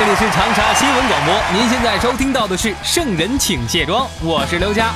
[0.00, 4.94] 这里是长沙新闻广播，您现在收听到的是《圣人请卸妆》，我是刘佳。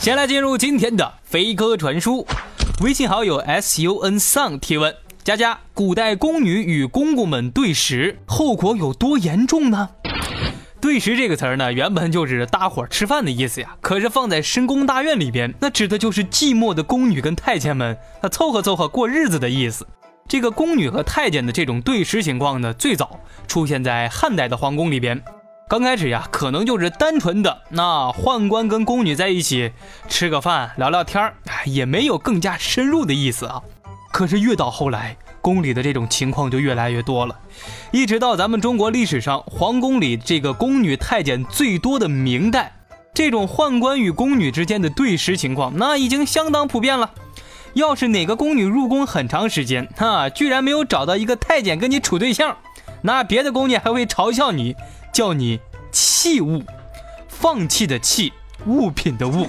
[0.00, 2.26] 先来进入今天的飞鸽传书，
[2.82, 9.90] 微信好友 S U N Sun 提问：佳佳，古代宫女与公公们对食，后果有多严重呢？
[10.80, 19.86] 对食这个词儿呢，原本就是大伙吃饭的意思呀，可是放在深宫大院里边，那指的就是寂寞的宫女跟太监们，那凑合凑合过日子的意思。
[20.26, 25.22] 这个宫女和太监的这种对食情况呢，最早出现在汉代的皇宫里边。
[25.68, 29.72] 刚开始呀，可能就是单纯的那宦官跟宫女在一起
[30.08, 33.62] 吃个饭聊聊天儿，也没有更加深入的意思啊。
[34.10, 37.38] 可是越到后来，宫里的这种情况就越来越多了，
[37.90, 42.74] 一直到咱们中国历史上皇宫里这个宫女太监最多的明代，
[43.14, 47.10] 这种宦官与宫女之间的对食情况，那已经相当普遍了。
[47.74, 52.56] 要是哪个宫女入宫很长时间，哈，居然没有找到一个太监跟你处对象，
[53.02, 54.74] 那别的宫女还会嘲笑你，
[55.12, 55.60] 叫你
[55.92, 56.62] 弃物，
[57.28, 58.32] 放弃的弃，
[58.66, 59.46] 物品的物。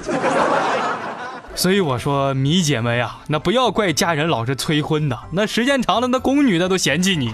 [1.62, 7.31] 所以我说，米姐们呀，那不要怪家人老是催婚的，那时间长了，那宫女那都嫌弃你。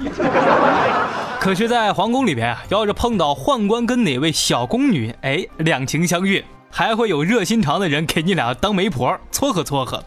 [1.39, 10.03] 可是，在皇宫里边啊，要是碰到宦官跟哪位小宫女，哎，两情相悦，还会有热心肠的人给你俩当媒婆撮合撮合。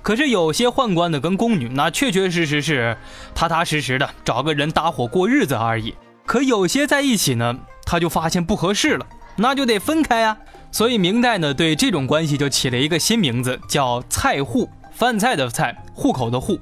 [0.00, 2.96] 可是有些宦官呢，跟宫女那确确实实是
[3.34, 5.94] 踏踏实实的找个人搭伙过日子而已。
[6.24, 7.54] 可有些在一起呢，
[7.84, 9.04] 他就发现不合适了，
[9.36, 10.38] 那就得分开呀。
[10.72, 14.68] 所以明代呢，对这种关系就起了一个新名字，叫菜户。
[14.92, 16.60] 饭菜的菜，户口的户。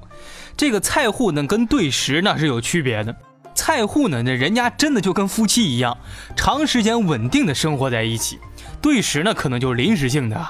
[0.56, 3.14] 这个菜户呢，跟对食呢是有区别的。
[3.52, 5.98] 菜户呢，那人家真的就跟夫妻一样，
[6.36, 8.38] 长时间稳定的生活在一起。
[8.80, 10.46] 对食呢，可能就是临时性的。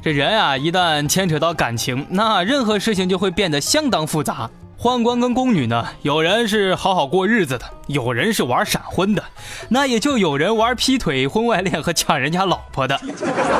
[0.00, 4.48] 这人啊，一旦牵扯到感情，那任何事情就会变得相当复杂。
[4.78, 9.24] 宦官跟宫女呢，有人是好好过日子的，有人是玩闪婚的，
[9.68, 13.00] 那也就有人玩劈腿、婚外恋和抢人家老婆的。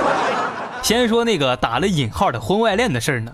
[0.82, 3.32] 先说那个打了引号的婚外恋的事儿呢，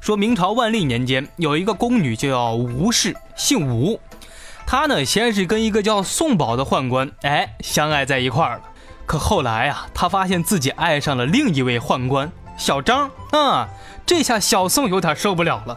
[0.00, 3.98] 说明朝万历年间有一个宫女叫吴氏，姓吴，
[4.66, 8.62] 她呢先是跟一个叫宋宝的宦官，哎，相爱在一块儿了。
[9.04, 13.68] 可后来啊，她发现自己爱上了另一位宦官小张啊，
[14.06, 15.76] 这下小宋有点受不了了。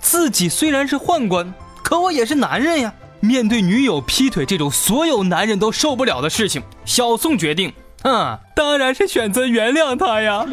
[0.00, 2.92] 自己虽然是宦官，可我也是男人呀。
[3.20, 7.72] 面对女友劈腿这种所有男人都受不了的事情，小宋决定，
[8.04, 10.46] 嗯，当然是选择原谅他呀。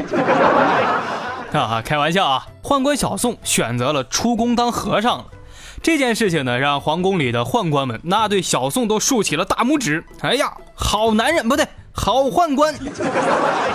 [1.54, 2.48] 啊，开玩笑啊！
[2.64, 5.26] 宦官小宋选择了出宫当和尚了。
[5.84, 10.04] 这件事情呢，让皇宫里的宦官们那对小宋都竖起了大拇指。
[10.22, 12.74] 哎呀，好男人不对，好宦官。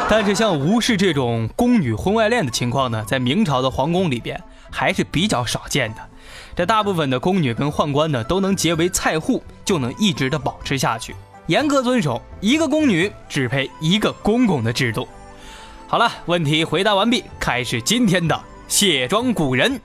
[0.09, 4.43] 但是像吴氏这种宫女婚外恋的情况呢，在明朝的皇宫里边。
[4.71, 6.01] 还是比较少见的，
[6.55, 11.15] 这大部分的宫女跟宦官呢都能结为菜户，就能一直的保持下去，
[11.47, 15.09] 严格遵守一个宫女只配一个公公的制度。
[15.87, 19.81] 好了，问题回答完毕，开始今天的卸妆古人。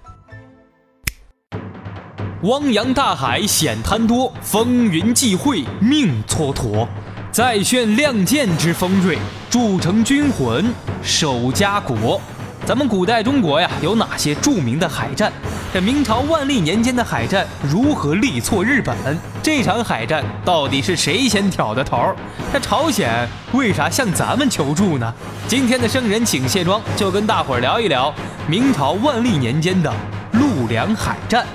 [2.44, 6.88] 汪洋大海险滩多，风云际会命蹉跎，
[7.32, 9.18] 再炫亮剑之锋锐，
[9.50, 12.22] 铸成军魂守家国。
[12.66, 15.32] 咱们古代中国呀，有哪些著名的海战？
[15.72, 18.98] 这明朝万历年间的海战如何力挫日本？
[19.44, 22.16] 这场海战到底是谁先挑的头？
[22.52, 25.14] 这朝鲜为啥向咱们求助呢？
[25.48, 28.12] 今天的圣人请卸妆，就跟大伙儿聊一聊
[28.48, 29.94] 明朝万历年间的
[30.32, 31.46] 陆良海战。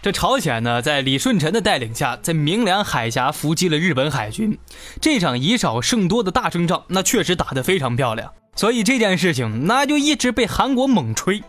[0.00, 4.58] 这朝鲜呢，在李舜臣的带领下，在明良海峡伏击了日本海军。
[5.00, 8.32] 这场以少胜多的大胜仗，那确实打得非常漂亮。
[8.54, 11.42] 所以这件事情，那就一直被韩国猛吹。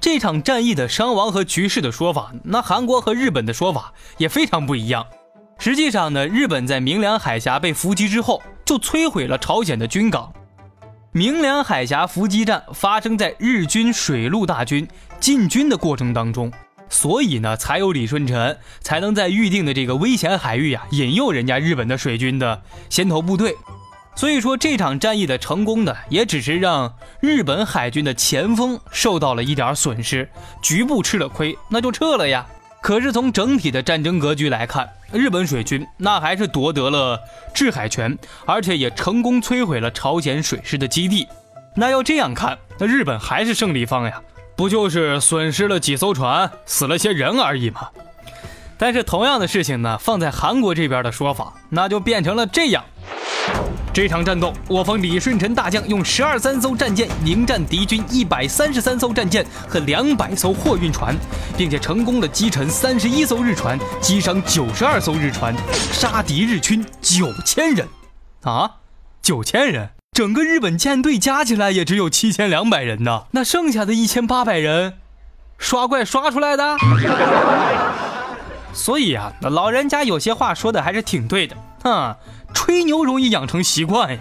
[0.00, 5.06] 这场战役的伤亡和局势的说法，那韩国和日本的说法也非常不一样。
[5.58, 10.32] 实际上呢，日本在明良海峡被伏击之后，就摧毁了朝鲜的军港。
[11.12, 14.88] 明良海峡伏击战发生在日军水陆大军
[15.18, 16.50] 进军的过程当中。
[16.88, 23.54] 所以呢，才有李舜臣才能在预定的这个危险海域呀，引诱人家日本的水军的先头部队。
[24.20, 30.28] 所以说这场战役的成功呢，也只是让日本海军的前锋受到了一点损失，
[30.60, 32.46] 局部吃了亏，那就撤了呀。
[32.82, 37.18] 可是从整体的战争格局来看，日本水军那还是夺得了
[37.54, 41.26] 制海权，而且也成功摧毁了朝鲜水师的基地。
[41.74, 44.20] 那要这样看，那日本还是胜利方呀，
[44.54, 47.88] 不就是损失了几艘船，死了些人而已吗？
[48.76, 52.84] 但是同样的事情呢，放在韩国这边的说法，那就变成了这样。
[53.92, 61.12] 这场战斗，我方李舜臣大将用十二三艘战舰迎战敌军一百三十三艘战舰和两百艘货运船，
[61.56, 65.52] 并且成功的击沉三十一艘日船，击伤九十二艘日船，
[65.92, 67.88] 杀敌日军九千人。
[68.42, 68.70] 啊，
[69.20, 73.24] 九千人，整个日本舰队加起来也只有七千两百人呢。
[73.32, 74.98] 那剩下的一千八百人，
[75.58, 76.76] 刷怪刷出来的。
[78.72, 82.14] 所以啊，老人家有些话说的还是挺对的，哼。
[82.52, 84.18] 吹牛容易养成习惯呀。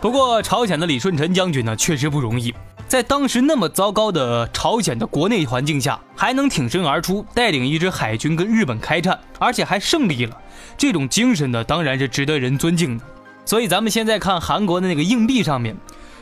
[0.00, 2.54] 不过朝鲜的李舜臣将军呢，确实不容易，
[2.88, 10.34] 在当时那么糟糕的朝鲜的国内环境下，还能挺身而出，带领一支海军跟日本开战，而且还胜利了。
[10.78, 13.04] 这种精神呢，当然是值得人尊敬的。
[13.44, 15.76] 所以咱们现在看韩国的那个硬币上面，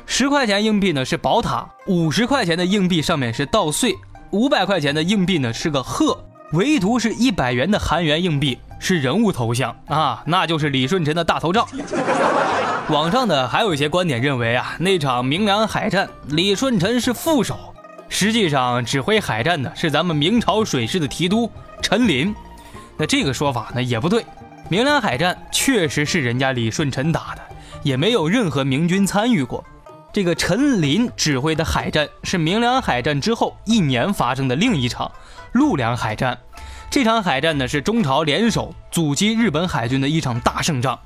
[0.06, 3.94] 十块钱硬币呢是宝塔，五十块钱的硬币上面是稻穗，
[4.30, 8.58] 五百块钱的硬币呢是个鹤，唯独是一百元的韩元硬币。
[8.78, 11.66] 是人物头像啊，那就是李舜臣的大头照。
[12.88, 17.74] 网上呢还有一些观点认为啊，那场明良海战李舜臣是副手，
[18.08, 21.50] 实际上指挥海战的是咱们明朝水师的提督
[21.82, 22.34] 陈林。
[22.96, 24.24] 那这个说法呢也不对，
[24.68, 27.42] 明良海战确实是人家李舜臣打的，
[27.82, 29.62] 也没有任何明军参与过。
[30.10, 35.12] 这个陈林指挥的海战是明良海战之后一年发生的另一场
[35.52, 36.36] 陆良海战。
[36.90, 40.98] 这场海战呢是中朝联手阻击日本海军的一场大胜仗，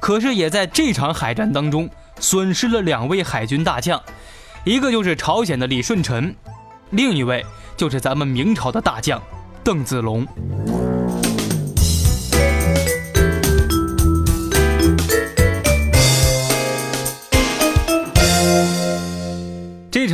[0.00, 1.90] 可是也在这场海战当中
[2.20, 4.00] 损失了两位海军大将，
[4.62, 6.34] 一个就是朝鲜的李舜臣，
[6.90, 7.44] 另一位
[7.76, 9.20] 就是咱们明朝的大将
[9.64, 10.24] 邓子龙。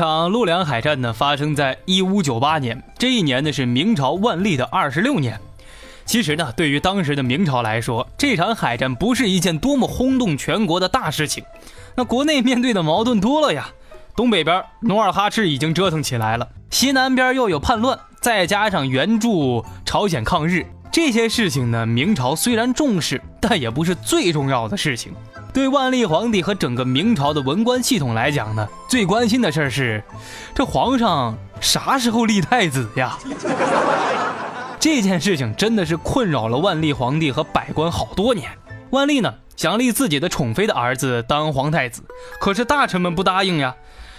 [0.01, 2.83] 场陆良海战呢，发生在一五九八年。
[2.97, 5.39] 这一年呢，是明朝万历的二十六年。
[6.07, 11.45] 其实呢，对于当时的明朝来说，这场海战不是一件多么轰动全国的大事情。
[11.97, 13.69] 那国内面对的矛盾多了呀，
[14.17, 25.13] 东北边努尔哈赤已经折腾起来了，西南边又有叛乱，再加上援助朝鲜抗日，这些事情呢，明朝虽然重视，但也不是最重要的事情。
[25.53, 30.03] 对万历皇帝和整个明朝的文官系统来讲呢，最关心的事儿是，
[30.53, 33.17] 这皇上啥时候立太子呀？
[34.81, 38.51] 这件事情真的是困扰了万历皇帝和百官好多年。
[38.91, 42.03] 万历呢想立自己的宠妃的儿子当皇太子，
[42.41, 43.77] 可是大臣们不答应呀，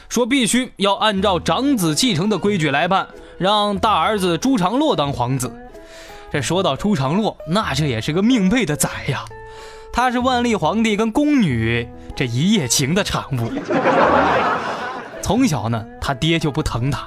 [0.08, 3.08] 说必须要按照长子继承的规矩来办，
[3.38, 5.52] 让大儿子朱常洛当皇子。
[6.32, 9.26] 这说到朱常洛，那这也是个命背的仔呀。
[9.92, 11.86] 他是万历皇帝跟宫女
[12.16, 13.52] 这一夜情的产物。
[15.22, 17.06] 从小呢，他爹就不疼他，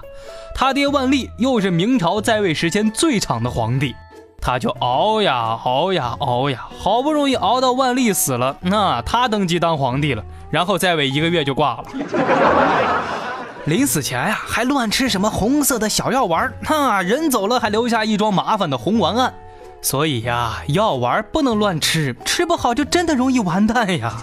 [0.54, 3.94] 他爹万历又是明朝在位时间最长的皇帝，
[4.42, 11.84] 他就熬呀熬呀熬呀，好不容易熬到万历死了，那他登基当皇帝了，然后在位一个月就挂了。
[13.66, 19.32] 临死前呀，还乱吃什么红色的小药丸，那人走了还留下一桩麻烦的红丸案。
[19.80, 24.22] 所以呀，药丸不能乱吃，吃不好就真的容易完蛋呀。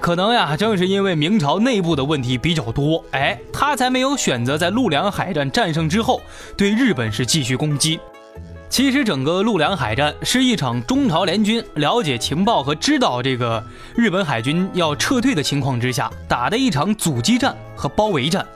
[0.00, 6.20] 可能呀，正是因为明朝内部的问题比较多，哎，他才没有选择在陆良海战战胜之后
[6.56, 7.98] 对日本是继续攻击。
[8.70, 13.64] 其实，整个陆良海战是一场中朝联军了解情报和知道这个
[13.96, 18.46] 日本海军要撤退的情况之下打的一场阻击战和包围战。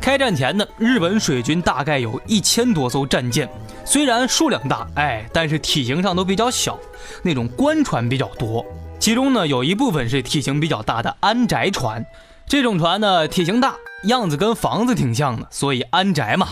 [0.00, 3.48] 开战前呢，日本水军大概有一千多艘战舰，
[3.84, 6.78] 虽然数量大，哎，但是体型上都比较小，
[7.22, 8.64] 那种官船比较多。
[9.00, 12.06] 其中呢，有一部分是体型比较大的安宅船，
[12.46, 16.50] 这种船呢体型大，样子跟房子挺像的，所以安宅嘛。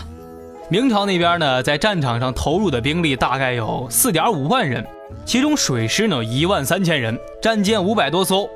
[0.67, 4.83] 明朝那边呢，在战场上投入的兵力大概有四点五万人，
[5.23, 8.49] 其中水师呢一万三千人，战舰五百多艘。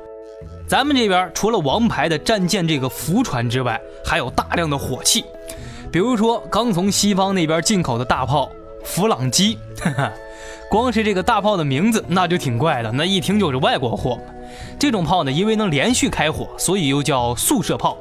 [0.66, 5.24] 咱们这边除了王牌的战舰这个浮船之外，还有大量的火器，
[5.92, 8.50] 比如说刚从西方那边进口的大炮
[8.82, 9.56] 弗朗机，
[10.68, 14.18] 光是这个大炮的名字那就挺怪的，那一听就是外国货。
[14.80, 17.96] 这种炮呢，因为能连续开火，所以又叫速射炮。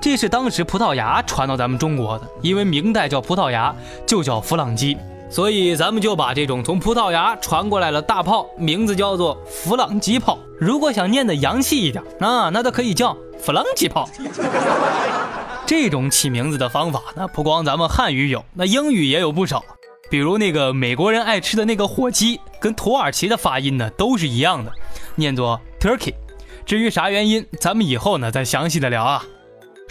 [0.00, 3.74] 这是当时葡萄牙传到咱们中国的，因为明代叫葡萄牙，
[4.06, 4.96] 就叫弗朗机。
[5.28, 10.36] 所以咱们就把这种从葡萄牙传过来的大炮，名字叫做弗朗机炮。
[10.58, 14.08] 如果想念的洋气一点，那那它可以叫弗朗机炮。
[15.64, 19.62] 这种起名字的方法呢，不光咱们汉语有，那英语也有不少。
[20.10, 24.72] 比如那个美国人爱吃的那个火鸡，跟土耳其的发音呢都是一样的，
[25.14, 26.14] 念作 turkey。
[26.66, 29.24] 至于啥原因，咱们以后呢再详细的聊啊。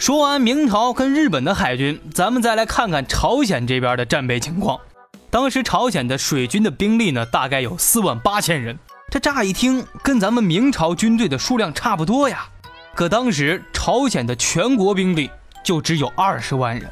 [0.00, 4.80] 说完明朝跟日本的海军，咱们再来看看朝鲜这边的战备情况。
[5.28, 8.78] 当时朝鲜的水军的兵力呢，大概有四万八千人，
[9.10, 12.48] 这乍一听跟咱们明朝军队的数量差不多呀。
[12.94, 15.30] 可当时朝鲜的全国兵力
[15.62, 16.88] 就只有二十万人，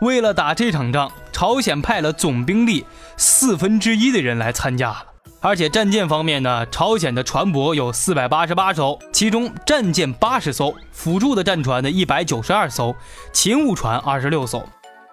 [0.00, 1.10] 为了打这场仗。
[1.32, 2.84] 朝鲜派了总兵力
[3.16, 5.06] 四分之一的人来参加了，
[5.44, 12.94] 而且战舰方面呢，朝鲜的船舶有四百八十八艘，其中战舰八十艘，辅助的战船呢一百九十二艘，
[13.32, 14.64] 勤务船二十六艘。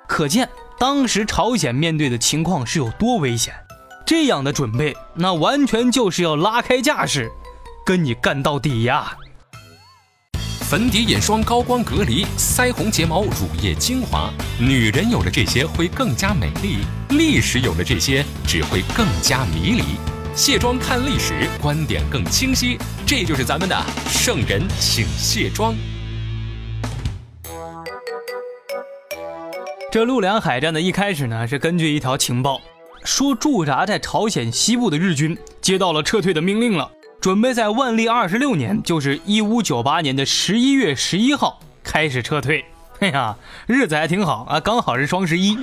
[0.07, 3.55] 可见当时朝鲜面对的情况是有多危险。
[4.05, 7.31] 这样的准备，那完全就是要拉开架势，
[7.83, 9.17] 跟你干到底呀！
[10.61, 16.77] 粉底眼霜、高光隔离、腮红、睫毛、乳液、精华，女人有了这些会更加美丽；
[17.09, 19.83] 历史有了这些只会更加迷离。
[20.39, 22.77] 卸妆看历史，观点更清晰。
[23.05, 23.75] 这就是咱们的
[24.07, 25.75] 圣人，请卸妆。
[29.91, 32.61] 这陆良海战的一开始呢，是根据一条情报，
[33.03, 36.89] 说驻扎在朝鲜西部的日军接到了撤退的命令了。
[37.19, 42.63] 准备在万历二十六年，就是一五九八年的十一月十一号开始撤退。
[42.99, 43.35] 哎呀，
[43.67, 45.57] 日子还挺好啊，刚好是双十一。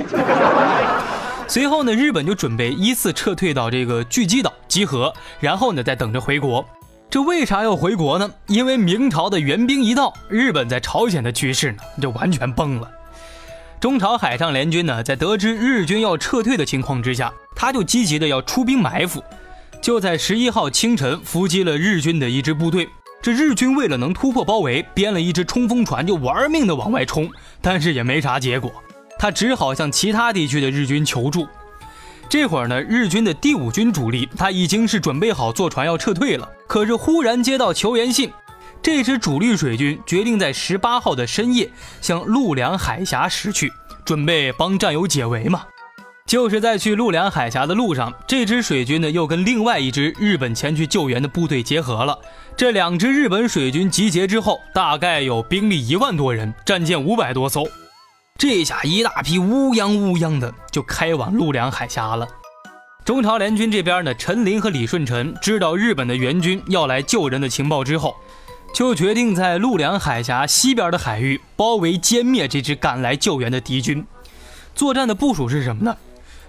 [1.48, 6.64] 随后呢，日本就准备依次撤退到这个巨基岛集合，然后呢再等着回国。
[7.08, 8.28] 这为啥要回国呢？
[8.48, 12.90] 因为明朝的援兵一到，日本在朝鲜的局势呢就完全崩了。
[13.78, 19.22] 中朝海上联军呢，在得知日军要撤退的情况之下，他就积极的要出兵埋伏。
[19.80, 22.88] 就在十一号清晨，伏击了日军的一支部队。
[23.22, 27.30] 这日军为了能突破包围，编了一只冲锋船，就玩命的往外冲，
[27.62, 28.72] 但是也没啥结果。
[29.18, 31.46] 他只好向其他地区的日军求助。
[32.28, 36.49] 这会儿呢，日军的第五军主力他已经是准备好坐船要撤退了。
[36.66, 38.32] 可是忽然接到求援信，
[38.82, 41.70] 这支主力水军决定在十八号的深夜
[42.00, 43.73] 向陆良海峡驶去，
[44.04, 45.62] 准备帮战友解围嘛。
[46.26, 52.18] 就是在去陆良海峡的路上，这支水军呢又跟另外一支日本前去救援的部队结合了。
[52.56, 57.64] 这两支日本水军集结之后，大概有兵力一万多人，战舰五百多艘。
[58.38, 62.26] 这下一大批乌泱乌泱的就开往陆良海峡了。
[63.04, 68.16] 中朝联军这边呢，陈林和李舜臣知道日本的援军要来救人的情报之后，
[68.74, 74.06] 就决定在陆良海峡西边的海域包围歼灭这支赶来救援的敌军。
[74.74, 75.96] 作战的部署是什么呢？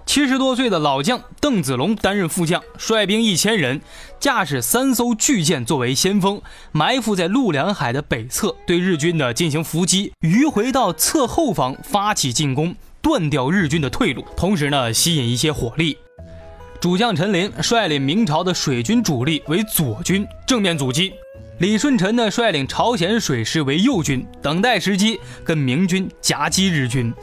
[0.07, 3.79] 七十多岁的老将邓子龙担任副将，率兵一千人，
[4.21, 15.97] 驾驶三艘巨舰作为先锋，埋伏在陆良海的北侧，对日军呢进行伏击，迂回到侧后方发起进攻，断掉日军的退路，同时呢吸引一些火力。
[16.79, 21.11] 主将陈林率领明朝的水军主力为左军，正面阻击；
[21.59, 27.13] 李舜臣呢率领朝鲜水师为右军，等待时机跟明军夹击日军。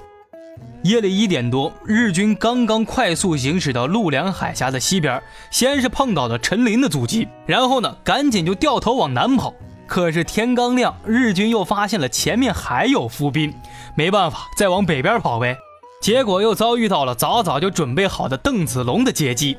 [0.85, 9.55] 夜里一点多，日军刚刚快速行驶到陆良海峡的西边，先是碰到了陈林的阻击，然后呢，赶紧就掉头往南跑。
[9.87, 13.55] 可是天刚亮，日军又发现了前面还有伏兵，
[13.97, 15.57] 没办法，再往北边跑呗。
[16.03, 19.57] 结果又遭遇到了早早就准备好的邓子龙的接击，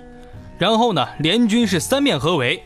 [0.60, 2.62] 然后呢，联军是三面合围，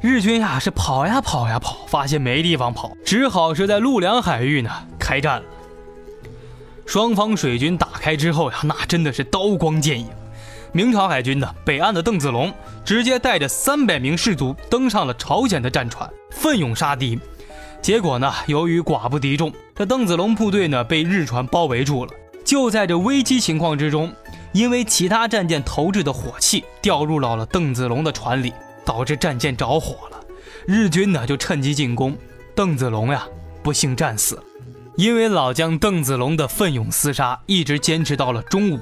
[0.00, 5.44] 日军呀是跑呀跑呀跑，发现没地方跑，只好是在陆良海域呢开战了。
[6.90, 10.08] 双方水军打开之后呀，那真的是刀光剑影。
[10.72, 12.52] 明朝海军的北岸的邓子龙
[12.84, 17.16] 直接带着三百名士卒登上了朝鲜的战船，奋勇杀敌。
[17.80, 22.10] 结果呢，由于寡不敌众，这邓子龙部队呢被日船包围住了。
[22.44, 24.12] 就在这危机情况之中，
[24.50, 28.52] 因为其他战舰投掷的火器掉入到了邓子龙的船里，
[28.84, 30.20] 导致战舰着火了。
[30.66, 32.18] 日军呢就趁机进攻，
[32.52, 33.24] 邓子龙呀
[33.62, 34.42] 不幸战死。
[35.00, 38.78] 因为老将邓子龙的奋勇厮杀，一直坚持到了中午。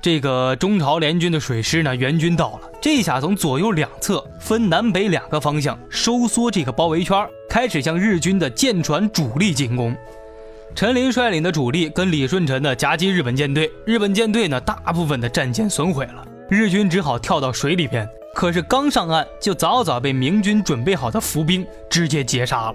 [0.00, 9.96] 这个中朝联军的水师呢，援军到了，这下从左右两侧分南北两个方向收缩这个包围圈，开始向日军的舰船主力进攻。
[10.74, 18.04] 陈林率领的主力跟李舜臣呢夹击日本舰队，日本舰队呢大部分的战舰损毁了，日军只好跳到水里边。
[18.34, 22.74] 可是刚上岸，就早早被明军准备好的伏兵直接截杀了。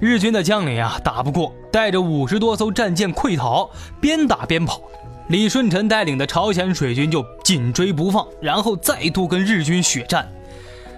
[0.00, 3.70] 日军的将领啊，打不过，带着五十多艘战舰溃逃，
[4.00, 4.82] 边打边跑。
[5.28, 10.26] 李舜臣带领的朝鲜水军就紧追不放，然后再度跟日军血战。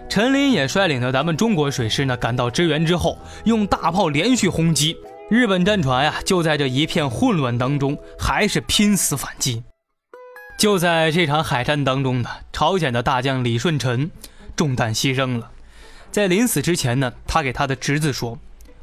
[0.09, 4.97] 陈林也率领着咱们中国水师呢赶到支援之后，用大炮连续轰击。
[5.29, 9.63] 日本战船呀，就在这一片混乱当中，还是拼死反击。
[10.59, 14.11] 就在这场海战当中呢，朝鲜的大将李舜臣
[14.57, 15.51] 中弹牺牲了。
[16.11, 18.39] 在临死之前呢，他给他的侄子说：“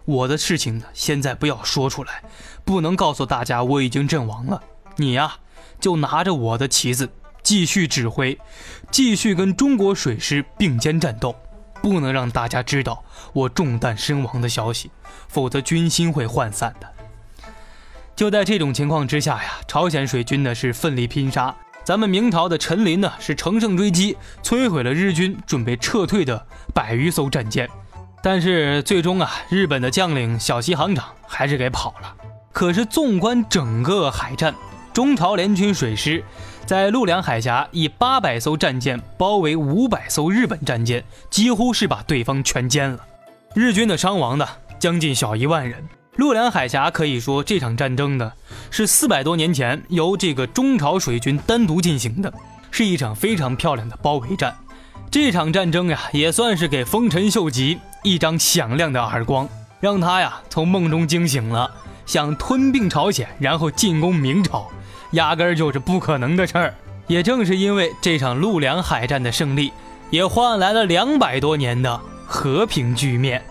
[0.07, 2.23] 我的事情呢，现在不要说出来，
[2.63, 4.63] 不能告诉大家我已经阵亡了。
[4.95, 5.35] 你呀，
[5.81, 7.09] 就拿着我的旗子，
[7.43, 8.39] 继续指挥，
[8.89, 11.35] 继续跟中国水师并肩战斗，
[11.81, 14.89] 不能让大家知道我中弹身亡的消息，
[15.27, 16.87] 否则军心会涣散的。”
[18.15, 21.53] 就在这种情况之下呀，朝鲜水军呢是奋力拼杀。
[21.83, 27.69] 咱们明朝的陈林呢，是乘胜追击，摧毁了日军准备撤退的百余艘战舰。
[28.29, 32.13] 但是最终啊，日本的将领小西行长还是给跑了。
[32.51, 34.53] 可是纵观整个海战，
[34.91, 36.21] 中朝联军水师
[36.65, 42.99] 在陆良海峡以八百艘战舰包围五百艘日本战舰，几乎是把对方全歼了。
[43.55, 44.45] 日军的伤亡呢，
[44.77, 45.81] 将近小一万人。
[46.17, 48.33] 陆良海峡可以说这场战争呢，
[48.69, 52.33] 是四百多年前由这个中朝水军单独进行的，
[52.71, 54.53] 是一场非常漂亮的包围战。
[55.09, 59.49] 这场战争呀，也算是给丰臣秀吉一张响亮的耳光，
[59.81, 61.69] 让他呀从梦中惊醒了，
[62.05, 64.69] 想吞并朝鲜，然后进攻明朝，
[65.11, 66.73] 压根儿就是不可能的事儿。
[67.07, 69.73] 也正是因为这场陆良海战的胜利，
[70.09, 73.43] 也换来了两百多年的和平局面。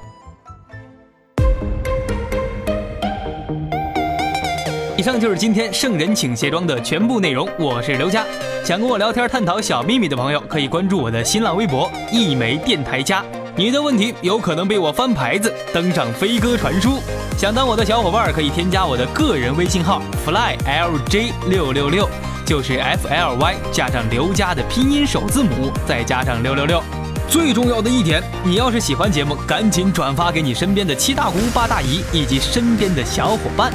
[4.96, 7.46] 以上就是今天圣人请卸妆的全部内容。
[7.58, 8.24] 我是刘佳，
[8.64, 13.22] 想跟我聊天探讨小秘密的朋友，可以关注我的新浪微博一枚电台家。
[13.58, 17.00] 你的问题有可能被我翻牌子，登上飞鸽传书。
[17.38, 22.06] 想当我的小伙伴，可以添加我的个人微信号 flylj 六六六，
[22.44, 26.82] 就是 f l y 加上刘佳的拼音首字母，再加上六六六。
[27.30, 33.72] 最重要的一点，你要是喜欢节目，赶紧转发给你身边的七大姑八大姨以及身边的小伙伴。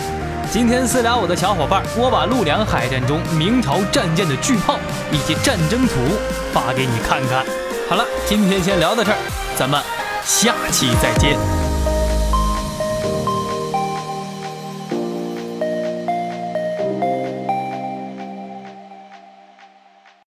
[0.51, 4.77] 今天私聊我的小伙伴，我把陆良海战中明朝战舰的巨炮
[5.11, 5.95] 以及战争图
[6.53, 7.43] 发给你看看。
[7.89, 9.17] 好了，今天先聊到这儿，
[9.61, 9.79] 咱们
[10.25, 11.60] 下期再见。